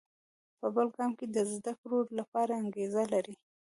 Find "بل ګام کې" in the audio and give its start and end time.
0.75-1.25